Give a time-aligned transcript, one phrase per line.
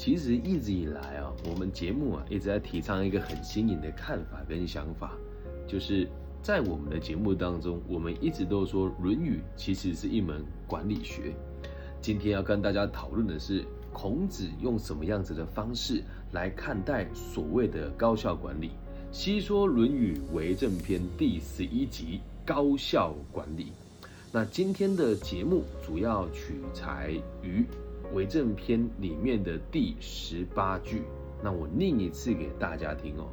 [0.00, 5.12] 其实一直以来啊，我们节目啊一直在提倡一个很新颖的看法跟想法，
[5.68, 6.08] 就是
[6.42, 11.34] 在我们的节目当中，我们一直都说《论语》其实是一门管理学。
[12.00, 18.70] 今天要跟大家讨论的是，孔子用什么样子的方式来看待所谓的高效管理？
[19.12, 23.70] 细说《论语为政篇》第十一集“高效管理”。
[24.32, 27.12] 那今天的节目主要取材
[27.42, 27.66] 于。
[28.12, 31.02] 为政篇里面的第十八句，
[31.42, 33.28] 那我念一次给大家听哦。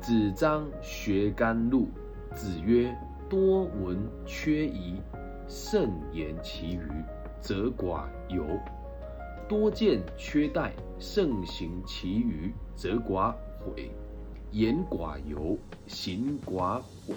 [0.00, 1.88] 子张学甘露，
[2.34, 2.96] 子曰：
[3.28, 4.96] 多闻缺仪，
[5.48, 6.88] 慎言其余，
[7.40, 8.44] 则寡尤；
[9.48, 13.90] 多见缺殆，慎行其余，则寡悔。
[14.52, 17.14] 言寡尤，行寡悔，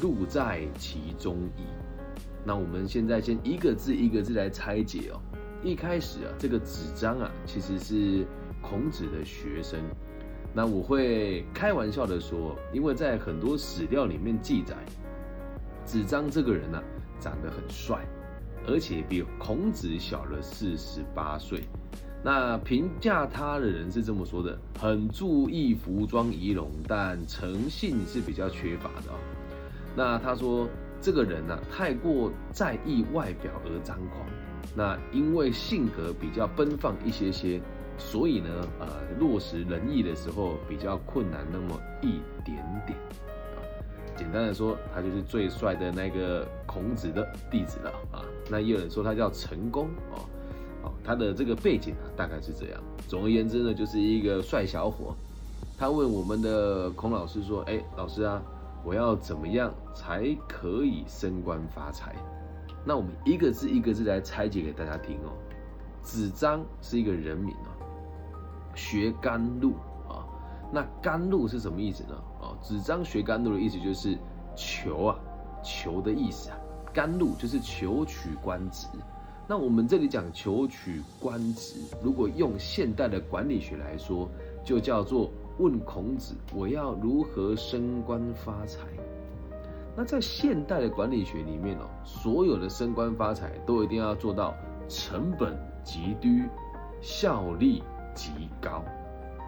[0.00, 1.64] 路在其中矣。
[2.44, 5.20] 那我们现在先一个字一个字来拆解哦。
[5.62, 8.26] 一开始啊，这个子张啊，其实是
[8.62, 9.78] 孔子的学生。
[10.54, 14.74] 那我会开玩笑的说，因为在很多史料里面记载，
[15.84, 16.82] 子张这个人呢，
[17.20, 18.04] 长得很帅，
[18.66, 21.62] 而且比孔子小了四十八岁。
[22.22, 29.12] 那评价他的人是这么说的：很注意服装仪容，但诚信是比较缺乏的。
[29.94, 30.68] 那他说，
[31.00, 34.26] 这个人呢，太过在意外表而张狂。
[34.74, 37.60] 那因为性格比较奔放一些些，
[37.98, 38.48] 所以呢，
[38.78, 38.86] 呃，
[39.18, 42.56] 落实仁义的时候比较困难那么一点
[42.86, 42.96] 点
[43.56, 43.58] 啊。
[44.14, 48.22] 简单的说，他就是最帅的那个孔子的弟子了啊。
[48.50, 50.22] 那也有人说他叫成功哦，
[50.84, 52.80] 哦，他的这个背景啊，大概是这样。
[53.08, 55.14] 总而言之呢，就是一个帅小伙。
[55.78, 58.42] 他问我们的孔老师说：“哎，老师啊，
[58.84, 62.14] 我要怎么样才可以升官发财？”
[62.84, 65.32] 那我们一个字一个字来拆解给大家听哦。
[66.02, 67.70] 子张是一个人名哦，
[68.74, 69.72] 学甘露
[70.08, 70.24] 啊。
[70.72, 72.14] 那甘露是什么意思呢？
[72.40, 74.16] 哦，子张学甘露的意思就是
[74.56, 75.18] 求啊，
[75.62, 76.56] 求的意思啊。
[76.92, 78.86] 甘露就是求取官职。
[79.46, 84.28] 那我们这里讲求取官职，如果用现代的管理学来说，
[84.64, 88.86] 就叫做问孔子：我要如何升官发财？
[89.96, 94.54] 那在现代的管理学里面哦，所有的升官发财都一定要做到
[94.88, 96.44] 成本极低，
[97.00, 97.82] 效率
[98.14, 98.82] 极高。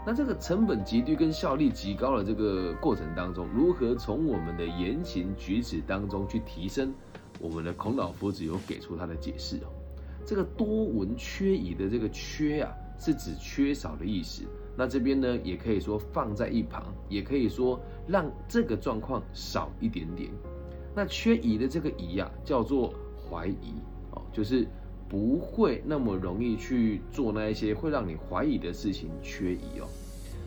[0.04, 6.92] 那这个成本极低跟效率极高的这个过程当中，如何从我们的言行举止当中去提升？
[7.41, 9.70] 我们的孔老夫子有给出他的解释哦。
[10.26, 14.44] 这个多闻缺仪的这个缺啊，是指缺少的意思。
[14.76, 20.30] 那这边呢，也可以说放在一旁，也可以说让这个状况少一点点。
[20.94, 23.74] 那缺疑的这个疑啊，叫做怀疑
[24.12, 24.66] 哦，就是
[25.08, 29.10] 不会那么容易去做那一些会让你怀疑的事情。
[29.20, 29.88] 缺疑哦。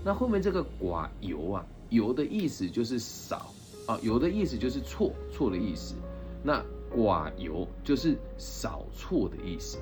[0.04, 3.52] 那后面这个寡尤啊，尤的意思就是少
[3.86, 5.96] 啊，有的意思就是错错的意思。
[6.42, 6.64] 那
[6.96, 9.78] 寡尤就是少错的意思。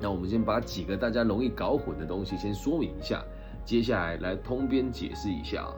[0.00, 3.24] 那我们先把几个大家容易搞混的东西先说明一下。
[3.64, 5.68] 接下来来通篇解释一下，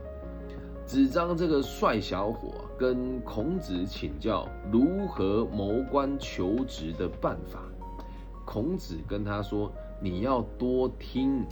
[0.85, 7.63] 子张这个帅小伙跟孔子请教如何谋官求职的办法。
[8.45, 11.47] 孔子跟他说：“你要多听，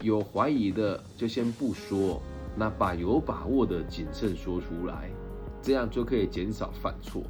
[0.00, 2.20] 有怀疑的就先不说，
[2.54, 5.10] 那把有把握的谨慎说出来，
[5.60, 7.22] 这样就可以减少犯错。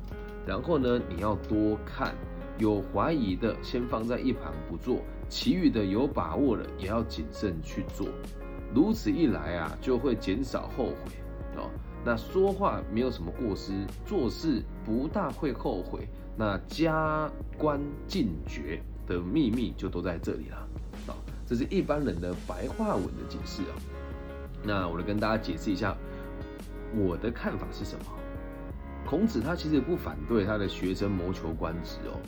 [0.47, 2.15] 然后呢，你要多看，
[2.59, 8.07] 有怀疑的先放在一旁不做。”其余的有把握的也要谨慎去做，
[8.73, 11.17] 如此一来啊，就会减少后悔
[11.57, 11.69] 哦。
[12.05, 13.73] 那说话没有什么过失，
[14.07, 16.07] 做事不大会后悔。
[16.37, 17.29] 那加
[17.59, 20.57] 官进爵的秘密就都在这里了
[21.09, 21.19] 啊。
[21.45, 23.75] 这是一般人的白话文的解释啊。
[24.63, 25.97] 那我来跟大家解释一下
[26.95, 28.05] 我的看法是什么。
[29.07, 32.19] 孔子他其实不反对他的学生谋求官职哦。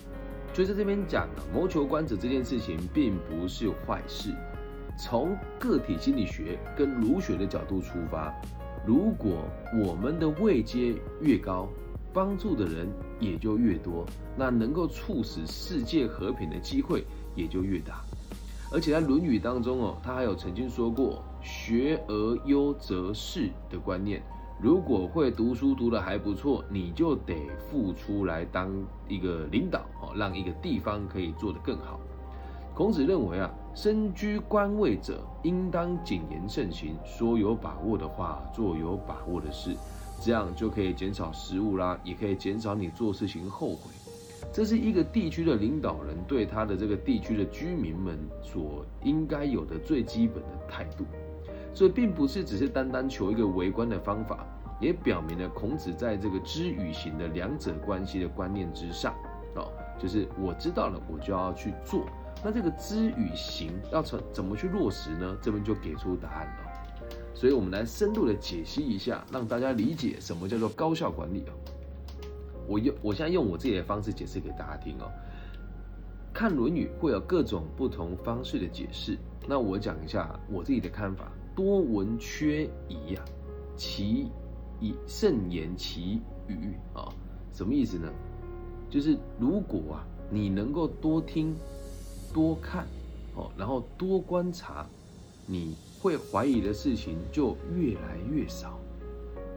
[0.54, 4.32] 所以在这边讲谋求官职这件事情并不是坏事。
[4.96, 8.34] 从个体心理学跟儒学的角度出发，
[8.86, 9.44] 如果
[9.84, 11.69] 我们的位阶越高，
[12.12, 12.88] 帮助的人
[13.20, 14.04] 也就越多，
[14.36, 17.04] 那能够促使世界和平的机会
[17.36, 18.02] 也就越大。
[18.72, 24.22] 而且在《论语》当中哦，他还有曾经说过“学而优则仕”的观念。
[24.60, 28.69] 如果会读书读得还不错，你就得付出来当
[29.06, 32.00] 一个领导哦，让一个地方可以做得更好。
[32.75, 39.76] 孔子认为啊，身居官位者应当谨言慎行，说有把握的话，做有把握的事，
[40.20, 43.93] 这样就可以减少失误啦，也可以减少你做事情后悔。
[44.52, 51.05] 这是一个地区的领导人对他的这个地区的居民们所应该有的最基本的态度。
[51.78, 54.44] 所以，并不是只是单单求一个围观的方法，
[54.80, 59.14] 也表明了孔子在这个知与行的两者关系的观念之上，
[59.54, 62.04] 哦，就是我知道了，我就要去做。
[62.42, 65.38] 那这个知与行要怎怎么去落实呢？
[65.40, 67.06] 这边就给出答案了。
[67.32, 71.54] 所以我们来深度的解析一下，让大家理解什么叫做高效管理啊。
[72.66, 75.08] 我用我现在用我自己的方式解释给大家听哦。
[76.34, 79.16] 看《论语》会有各种不同方式的解释，
[79.46, 81.31] 那我讲一下我自己的看法。
[81.58, 83.25] 多闻缺仪呀，
[83.76, 84.28] 其
[84.78, 87.12] 以慎言其语啊，
[87.52, 88.08] 什么意思呢？
[88.88, 91.52] 就是如果啊，你能够多听、
[92.32, 92.87] 多看，
[93.34, 94.87] 哦，然后多观察，
[95.49, 98.78] 你会怀疑的事情就越来越少。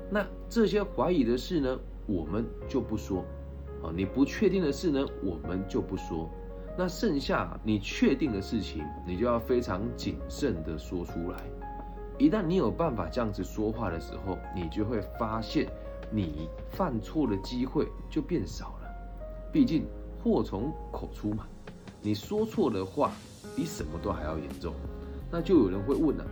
[0.10, 3.24] 那这些怀疑的事呢，我们就不说，
[3.84, 6.28] 啊，你不确定的事呢，我们就不说。
[6.76, 11.38] 那剩下你确定的事情，你就要非常谨慎的说出来。
[12.22, 15.68] 一旦你有办法这样子说话的时候，你就会发现，
[16.12, 18.88] 你犯错的机会就变少了。
[19.52, 19.88] 毕竟
[20.24, 21.48] 祸从口出嘛，
[22.00, 23.10] 你说错的话
[23.56, 24.72] 比什么都还要严重。
[25.32, 26.24] 那就有人会问了，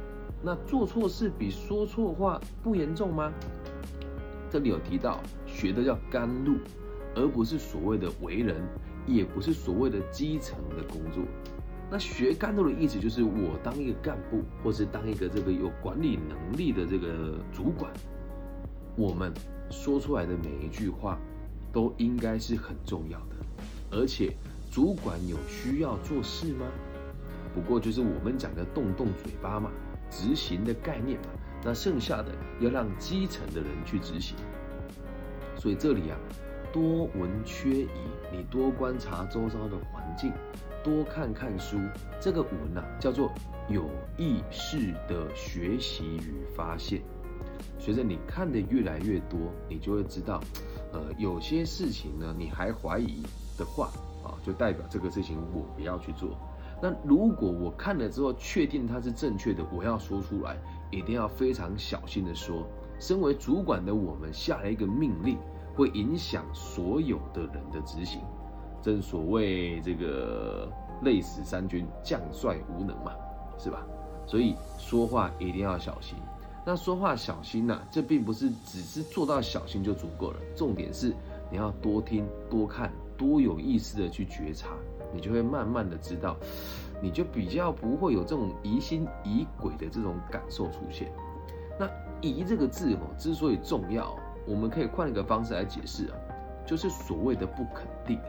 [0.43, 3.33] 那做错事比说错话不严重吗？
[4.51, 6.57] 这里有提到，学的叫甘露，
[7.15, 8.61] 而不是所谓的为人，
[9.07, 11.23] 也不是所谓的基层的工作。
[11.91, 17.91] 那学干部的意思就是，我当一个干部，或是当一个这个有管理能力的这个主管，
[18.95, 19.33] 我们
[19.71, 21.17] 说出来的每一句话，
[21.73, 23.35] 都应该是很重要的。
[23.91, 24.31] 而且，
[24.71, 26.67] 主管有需要做事吗？
[27.55, 29.71] 不过就是我们讲的动动嘴巴嘛，
[30.11, 31.27] 执行的概念嘛。
[31.63, 32.27] 那剩下的
[32.59, 34.37] 要让基层的人去执行。
[35.57, 36.17] 所以这里啊，
[36.71, 37.89] 多闻缺仪，
[38.31, 40.31] 你多观察周遭的环境。
[40.83, 41.77] 多看看书，
[42.19, 43.31] 这个文呐叫做
[43.69, 47.01] 有意识的学习与发现。
[47.77, 50.41] 随着你看的越来越多，你就会知道，
[50.91, 53.23] 呃，有些事情呢，你还怀疑
[53.57, 53.91] 的话
[54.23, 56.37] 啊，就代表这个事情我不要去做。
[56.81, 60.57] 那如果我看了之后确定它是正确的，我要说出来，
[60.91, 62.67] 一定要非常小心的说。
[62.99, 65.37] 身为主管的我们下了一个命令，
[65.75, 68.21] 会影响所有的人的执行。
[68.81, 70.69] 正所谓这个
[71.03, 73.13] 累死三军，将帅无能嘛，
[73.57, 73.85] 是吧？
[74.25, 76.17] 所以说话一定要小心。
[76.65, 80.39] 那说话小心呐，这并不是只是做到小心就足够了。
[80.55, 81.15] 重点是
[81.49, 84.69] 你要多听、多看、多有意识的去觉察，
[85.11, 86.35] 你就会慢慢的知道，
[87.01, 91.11] 你就比较不会有这种疑心疑鬼的这种感受出现。
[91.79, 91.89] 那
[92.21, 94.15] 疑这个字哦，之所以重要，
[94.45, 96.13] 我们可以换一个方式来解释啊，
[96.67, 98.19] 就是所谓的不肯定。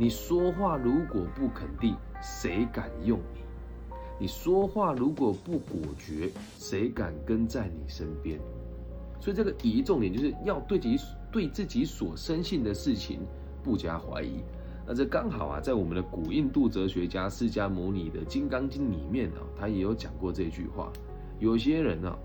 [0.00, 3.42] 你说话如果不肯定，谁敢用你？
[4.18, 8.40] 你说话如果不果决，谁敢跟在你身边？
[9.20, 10.98] 所以这个疑重点就是要对自己
[11.30, 13.20] 对自己所深信的事情
[13.62, 14.42] 不加怀疑。
[14.86, 20.90] 那这刚好啊，在我们的古印度哲学家释迦牟尼的《金刚经》里面啊，他也有讲过这句话。
[21.38, 22.16] 有些人啊，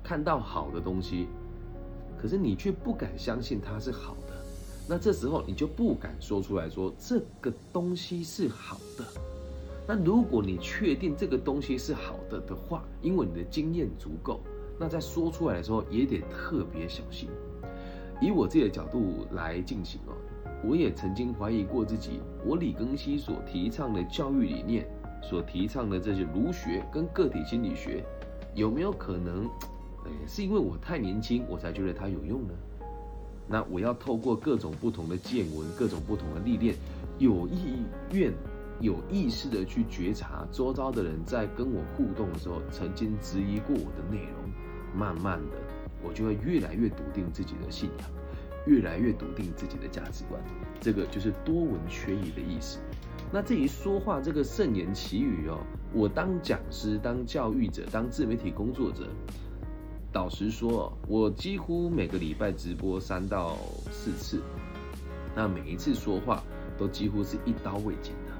[0.00, 1.26] 看到好的东西，
[2.16, 4.27] 可是你却不敢相信它是好的。
[4.88, 9.04] 那这时候你就不敢说出来说这个东西是好的。
[9.86, 14.40] 那如果你确定这个东西是好的的话，因为你的经验足够，
[14.78, 17.28] 那在说出来的时候也得特别小心。
[18.20, 20.12] 以我自己的角度来进行哦，
[20.64, 24.86] 我也曾经怀疑过自己，我李庚希所提倡的教育理念，
[25.22, 28.04] 所提倡的这些儒学跟个体心理学，
[28.54, 29.46] 有没有可能，
[30.04, 32.54] 哎，是因为我太年轻，我才觉得它有用呢？
[33.48, 36.74] 那我要透过各种不同的见闻，各种不同的历练，
[37.18, 38.32] 有意愿、
[38.80, 44.52] 有意识的去觉察周遭的人在跟我互动的时候，曾经质疑过我的内容。
[44.94, 45.56] 慢慢的，
[46.02, 48.08] 我就会越来越笃定自己的信仰，
[48.66, 50.42] 越来越笃定自己的价值观。
[50.80, 52.78] 这个就是多闻缺仪的意思。
[53.30, 55.58] 那至于说话这个慎言其语哦，
[55.92, 59.08] 我当讲师、当教育者、当自媒体工作者。
[60.14, 63.58] 老实说，我几乎每个礼拜直播三到
[63.90, 64.40] 四次，
[65.36, 66.42] 那每一次说话
[66.78, 68.32] 都几乎是一刀未剪的，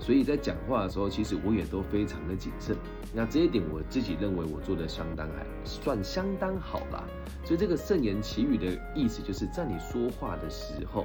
[0.00, 2.74] 所以在讲话的时候，其实我也都非常的谨慎。
[3.12, 7.04] 那这一点我自己认为我做的相当还算相当好啦。
[7.44, 11.04] 所以这个慎言其语的意思，就是在你说话的时候，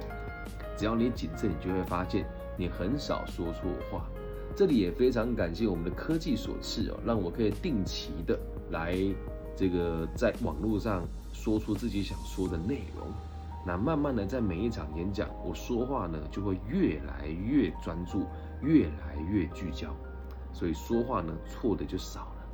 [0.74, 2.24] 只要你谨慎，你就会发现
[2.56, 4.08] 你很少说错话。
[4.56, 8.98] 这里也非常感谢我们的科技所赐哦，让我可以定期的来。
[9.58, 13.08] 这个在网络上说出自己想说的内容，
[13.66, 18.24] 那慢慢的在每一场演讲，我说话呢就会越来越专注，
[18.62, 19.88] 越来越聚焦，
[20.52, 22.46] 所以说话呢错的就少了。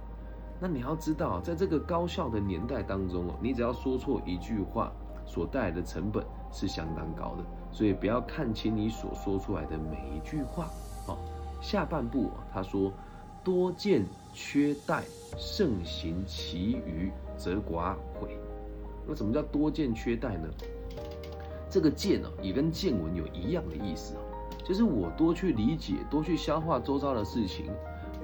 [0.59, 4.91] 那你要知道，在这个高效的年代当中哦，你只要说错一句话，
[5.27, 10.71] 所带来的成本是相当高的，所以不要看清你所说出来的每一句话。
[11.07, 11.19] 好，
[11.61, 12.91] 下半部他说。
[13.45, 15.05] 多见缺代，
[15.39, 18.37] 盛行其余则寡悔。
[19.07, 20.49] 那什么叫多见缺代呢？
[21.71, 24.21] 这个见呢，也跟见闻有一样的意思哦，
[24.65, 27.67] 就是我多去理解，多去消化周遭的事情，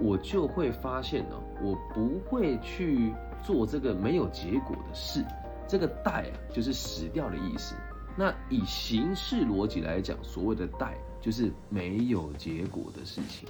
[0.01, 3.13] 我就会发现呢，我不会去
[3.43, 5.25] 做这个没有结果的事。
[5.67, 7.75] 这个代啊，就是死掉的意思。
[8.17, 13.49] 那以形式逻辑来讲，所谓的代，就是没有结果的事情。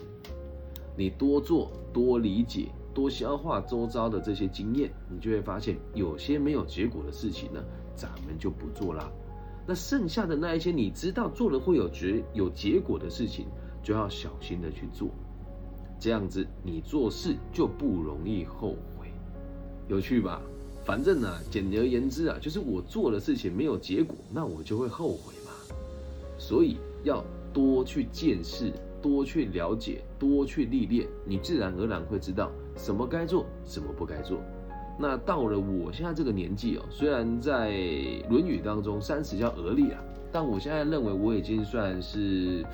[1.01, 7.65] 你多做、多理解、多消化周遭的这些经验，你就会发现有些没有结果的事情呢，
[7.97, 9.11] 咱们就不做啦。
[9.67, 13.47] 那剩下的那一些你知道做了会有结有结果的事情，
[13.83, 15.09] 就要小心的去做。
[15.99, 19.11] 这样子你做事就不容易后悔，
[19.89, 20.43] 有趣吧？
[20.85, 25.51] 反正呢，简而言之啊，就是我做的事情没有结果，那我就会后悔嘛。
[26.37, 28.71] 所以要多去见识。
[29.01, 34.39] 多去了解，多去历练，你自然而然会知道什么该做，什么不该做。
[34.99, 37.71] 那到了我现在这个年纪哦，虽然在
[38.29, 42.65] 《论语》当中三十叫而立啊，但我现在认为我已经算是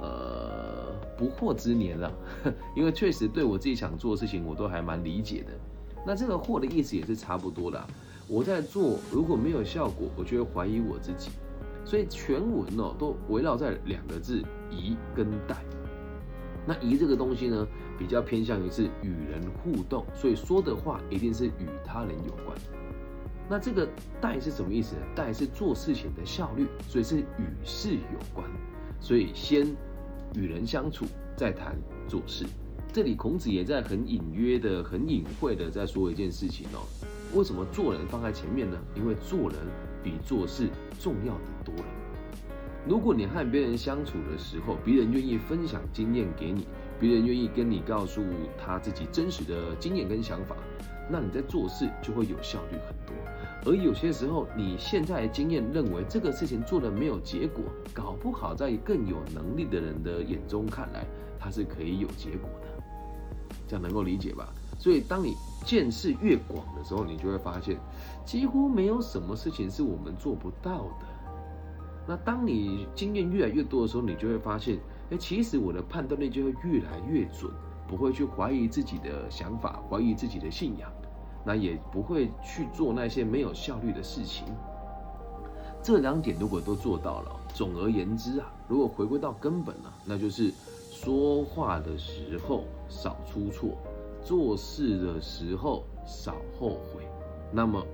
[0.00, 2.12] 呃不惑之年了，
[2.74, 5.52] 因为确实对我自己想做的事情，我都还蛮理解的。
[6.04, 7.80] 那这个惑的意思也是差不多的。
[8.26, 11.30] 我在做，如果没有效果，我就会怀疑我自己。
[11.84, 14.42] 所以全文哦都围绕在两个字
[14.72, 15.56] 疑跟待。
[16.66, 17.66] 那疑这个东西呢，
[17.98, 22.56] 比较偏向于是与人互动，所以说的话一定是与他人有关。
[23.48, 23.86] 那这个
[24.20, 25.02] 待是什么意思呢？
[25.14, 28.48] 待是做事情的效率，所以是与事有关。
[29.00, 29.66] 所以先
[30.34, 31.04] 与人相处，
[31.36, 31.76] 再谈
[32.08, 32.46] 做事。
[32.92, 36.86] 这里孔子也在很隐约的、很隐晦的在说一件事情哦。
[37.34, 38.78] 为什么做人放在前面呢？
[38.94, 39.58] 因为做人
[40.02, 40.68] 比做事
[41.00, 42.01] 重要的多了。
[42.86, 46.66] 如果你和别人相处的时候，别人愿意分享经验给你，
[46.98, 48.20] 别人愿意跟你告诉
[48.58, 50.56] 他自己真实的经验跟想法，
[51.08, 53.14] 那你在做事就会有效率很多。
[53.64, 57.62] 而有些时候，你现在的经验认为这个事情做的没有结果，
[57.94, 61.06] 搞不好在更有能力的人的眼中看来，
[61.38, 62.82] 它是可以有结果的。
[63.68, 64.52] 这样能够理解吧？
[64.76, 67.78] 所以，当你见识越广的时候，你就会发现，
[68.24, 71.06] 几乎没有什么事情是我们做不到的。
[72.06, 74.78] 那当你经验越来越多的时候，你就会发现，
[75.10, 77.50] 哎，其实我的判断力就会越来越准，
[77.86, 80.90] 不会去怀疑自己的想法，怀疑自己的信仰，
[81.44, 84.46] 那也不会去做那些没有效率的事情。
[85.82, 90.52] 这两点如果都做到了，总而言之啊，如果回归到根本呢，那就是
[90.90, 93.76] 说话的时候少出错。
[94.24, 97.02] 做事的时候少后悔，
[97.52, 97.84] 那么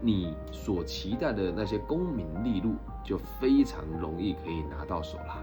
[0.00, 5.38] 你所期待的那些功名利禄就非常容易可以拿到手啦。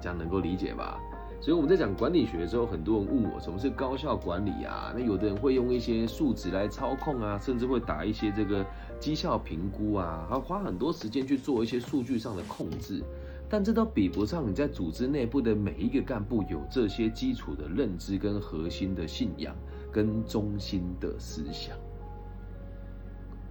[0.00, 0.98] 这样能够理解吧？
[1.42, 4.92] 所以我们在讲管理学的时候，很多人问我什么是高效管理啊？
[4.94, 8.64] 那有的人会用一些数值来操控啊，甚至会打一些这个
[8.98, 13.02] 绩效评估啊，还花很多时间去做一些数据上的控制。
[13.48, 19.56] 但这都比不上你在组织内部的每一个干部有这些基础的认知跟核心的信仰
[19.90, 21.76] 跟中心的思想。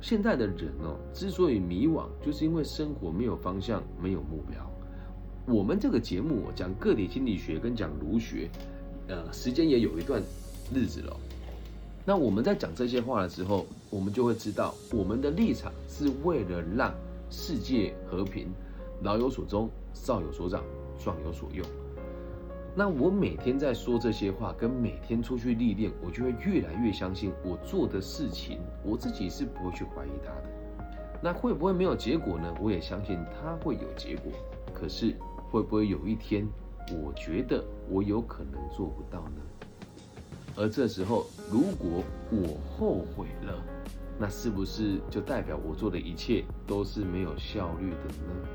[0.02, 4.66] 现在的人哦，之所以迷惘，就是因为生活没有方向，没有目标。
[5.46, 8.50] 我们这个节目讲个体心理学跟讲儒学，
[9.08, 10.22] 呃，时间也有一段
[10.74, 11.16] 日子了。
[12.06, 16.94] 那我们在讲这些话的时候，我们就会知道，我们的立场是为了让
[17.30, 18.48] 世界和平。
[19.02, 20.64] 老有所终，少有所长，
[21.04, 21.66] 壮有所用。
[22.80, 30.50] 那我每天在说这些话，跟每天出去历练，我就会越来越相信我做的事情，我自己是不会去怀疑它的。
[31.22, 32.56] 那会不会没有结果呢？
[32.62, 34.32] 我也相信它会有结果。
[34.74, 35.14] 可是
[35.52, 36.48] 会不会有一天，
[37.04, 39.42] 我觉得我有可能做不到呢？
[40.56, 43.62] 而这时候，如果我后悔了，
[44.18, 48.48] 那是不是就代表我做的一切都是没有效率的呢？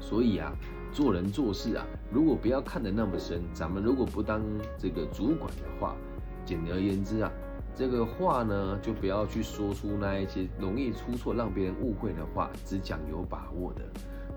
[0.00, 0.50] 所以啊，
[0.92, 4.42] 做人做事啊，如果不要看得那么深，咱们如果不当
[4.78, 5.96] 这个主管的话，
[6.44, 7.30] 简而言之啊，
[7.74, 13.80] 这个话呢，就不要去说出那一些容易出错、让别人误会的话，只讲有把握的。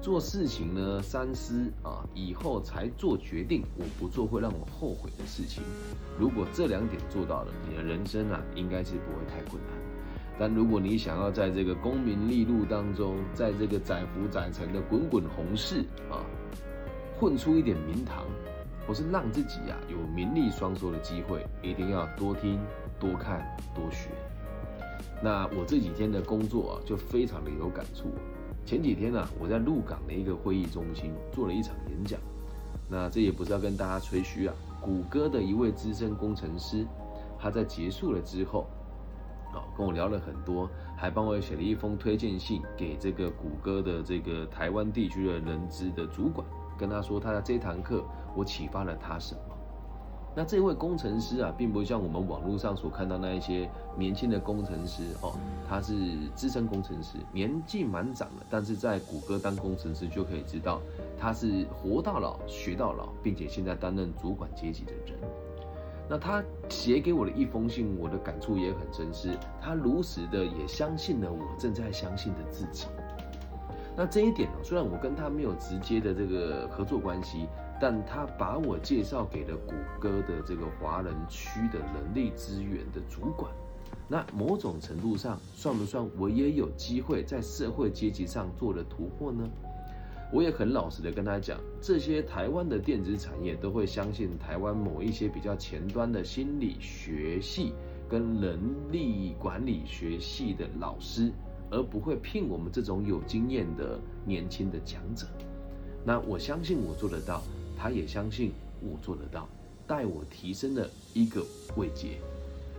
[0.01, 3.63] 做事情呢，三思啊，以后才做决定。
[3.75, 5.63] 我不做会让我后悔的事情。
[6.19, 9.73] 如果这两点做到了，你的人生啊，应该是不会太困难。
[10.37, 15.79] 但如果你想要在这个功名利禄当中，在这个载福载沉的滚滚红世
[16.11, 16.21] 啊，
[17.19, 18.25] 混出一点名堂，
[18.85, 22.59] 或是让自己啊有名利双收的机会，一定要多听、
[22.99, 24.09] 多看、多学。
[25.23, 28.05] 那我这几天的工作啊，就非常的有感触。
[28.65, 32.19] 前几天呢，我在鹿港的一个会议中心做了一场演讲。
[32.89, 36.85] 那这也不是要跟大家吹嘘啊，谷歌的一位资深工程师，
[37.39, 38.67] 他在结束了之后。
[39.77, 46.45] 跟我聊了很多，还帮我写了一封推荐信给这个谷歌的这个台湾地区的人资的主管，
[46.77, 48.03] 跟他说他的这堂课
[48.35, 49.41] 我启发了他什么。
[50.37, 55.31] 那这位工程师啊，并不像我们网络上所看到那一些年轻的工程师哦，
[55.65, 55.93] 他是
[56.35, 60.81] 资深工程师，年纪蛮长的，但是在谷歌当工程师就可以知道
[61.17, 65.17] 他是活到老学到老，并且现在担任主管阶级的人。
[66.09, 72.87] 那他写给我的一封信，我的感触也很深，是他如实的也相信了我正在相信的自己。
[73.97, 77.47] 那这一点呢，虽然我跟他没有直接的这个合作关系，
[77.79, 83.51] 但他把我介绍给了谷歌的这个华人区的人力资源的主管。
[84.07, 89.49] 那某种程度上，算不算我也有机会在社会阶级上做了突破呢？
[90.33, 97.73] 我也很老实的跟他讲，这些台湾的电子产业都会相信台湾某一些比较前端的心理学系
[98.09, 98.59] 跟人
[98.91, 101.31] 力管理学系的老师，
[101.69, 105.27] 而不会聘我们这种有经验的年轻的讲者。
[106.03, 107.41] 那我相信我做得到，
[107.77, 109.47] 他也相信我做得到，
[109.85, 111.43] 带我提升了一个
[111.75, 112.17] 位阶。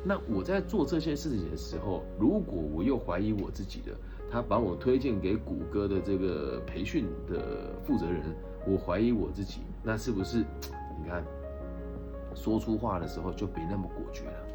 [0.04, 3.92] 那我在做这些事情的时候，如果我又怀疑我自己的。
[4.28, 8.22] 他把我推荐给谷歌的这个培训的负责人，
[8.66, 10.38] 我怀疑我自己，那是不是？
[10.98, 11.24] 你看，
[12.34, 14.46] 说出话的时候就别那么果决了。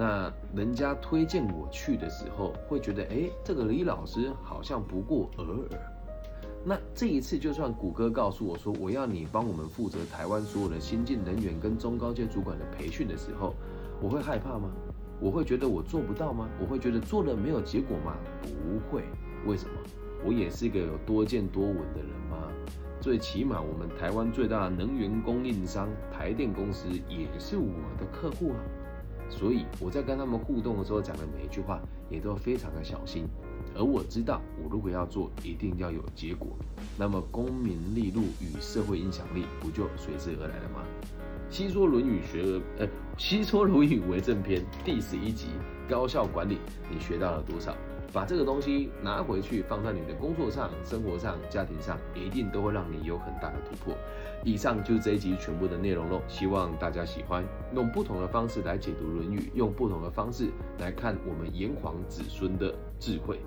[0.00, 5.78] 那人家推荐我去的时候，会觉得，哎，这个李老师好像不过尔尔。
[6.64, 13.54] 那这一次，就算谷歌告诉我说，我要你帮我们负责台湾所有的新进人员跟中高阶主管的培训的时候，
[14.00, 14.70] 我会害怕吗？
[15.20, 16.48] 我会觉得我做不到吗？
[16.58, 18.16] 我会觉得做了没有结果吗？
[18.40, 19.04] 不会，
[19.44, 19.74] 为什么？
[20.24, 22.48] 我也是一个有多见多闻的人吗？
[23.02, 28.60] 最起码我们台湾最大的能源供应商台电公司也是我的客户啊，
[29.30, 33.26] 所以我在跟他们互动的时候讲的每一句话也都非常的小心。
[33.74, 36.48] 而我知道，我如果要做，一定要有结果，
[36.98, 40.82] 那么功名利禄与社会影响力不就随之而来了吗？
[41.48, 45.46] 西说《论语》学，呃，西说《论语》为正篇第十一集，
[45.88, 46.58] 高效管理，
[46.90, 47.76] 你学到了多少？
[48.12, 53.94] 把这个东西拿回去，放在你的工作上、生活上、家庭上，一定都会让你有很大的突破。
[54.44, 57.44] 以上就是这一集全部的内容喽，希望大家喜欢。
[57.74, 63.38] 用不同的方式来解读《论语》，用不同的方式来看我们炎黄子孙的智慧。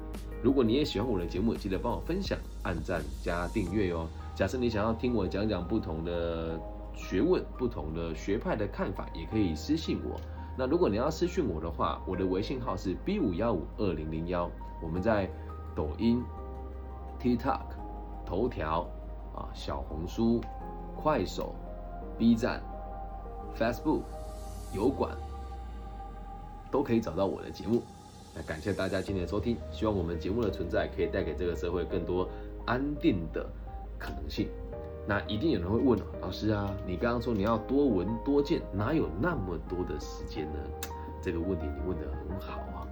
[0.41, 4.07] 如果你也喜欢我的节目，记得帮我分享、按赞加订阅哦。
[4.35, 6.59] 假设你想要听我讲讲不同的。
[6.95, 10.21] 学问不同的学派的看法，也可以私信我。
[10.55, 14.49] 那如果你要私信我的话，我的微信号是 B 五幺五二零零幺。
[14.81, 15.29] 我们在
[15.75, 16.23] 抖音、
[17.19, 17.61] TikTok、
[18.25, 18.81] 头条
[19.35, 20.41] 啊、小红书、
[20.95, 21.55] 快手、
[22.17, 22.61] B 站、
[23.57, 24.01] Facebook、
[24.75, 25.17] 油管
[26.69, 27.81] 都可以找到我的节目。
[28.35, 32.27] 那感谢大家今天的收听，希望我们节目的存在可以带给这个社会更多
[32.65, 33.43] 安定的
[33.97, 34.49] 可能性。
[35.07, 40.59] 那一定有人会问了，老师啊，你刚刚说你要多闻多见，哪有那么多的时间呢？
[41.21, 42.87] 这个问题你问得很好啊。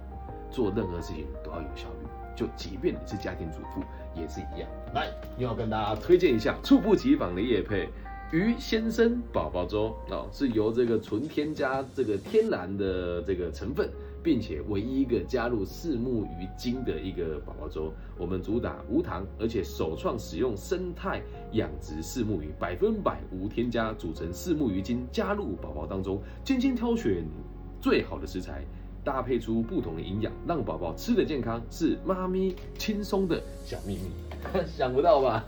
[0.50, 3.82] 做任何事情都要有效率，就即便你是家庭主妇
[4.14, 4.68] 也是一样。
[4.94, 7.88] 来，又要跟大家推荐一下猝不及防的夜配
[8.32, 13.88] 鱼先生宝宝粥哦，是由这个纯添加这个天然的这个成分。
[14.24, 21.20] 并且唯一一个加入四目鱼精的一个宝宝粥，我们主打无糖，而且首创使用生态
[21.54, 27.26] 养殖四目鱼，百分百无添加，组成四目鱼精加入宝宝当中，精心挑选
[27.80, 28.64] 最好的食材，
[29.02, 34.12] 搭配出不同的营养，让宝宝吃的健康，是妈咪轻松的小秘密，
[34.70, 35.44] 想不到吧？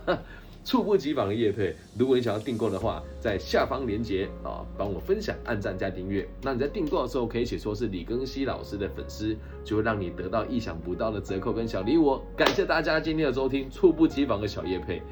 [0.65, 6.27] 猝不及防的夜配，如果你想要订购的话，在下方链接啊，帮我分享、按赞加订阅。
[6.41, 12.19] 那你在订购的时候可以写说是李庚希老师的粉丝，就会让你得到意想不到的折扣跟小礼物。
[12.35, 15.03] 感谢大家今天的收听，猝不及防的小夜配，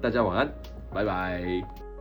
[0.00, 0.50] 大家晚安，
[0.92, 1.93] 拜拜。